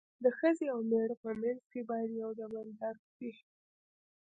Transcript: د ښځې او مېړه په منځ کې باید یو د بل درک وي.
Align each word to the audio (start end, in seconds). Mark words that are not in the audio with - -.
د 0.23 0.25
ښځې 0.37 0.65
او 0.73 0.79
مېړه 0.89 1.15
په 1.23 1.31
منځ 1.41 1.61
کې 1.71 1.81
باید 1.89 2.09
یو 2.21 2.31
د 2.39 2.41
بل 2.53 2.67
درک 2.79 3.03
وي. 3.19 3.33